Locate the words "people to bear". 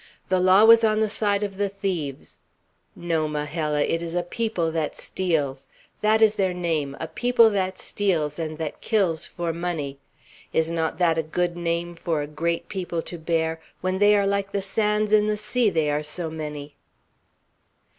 12.67-13.61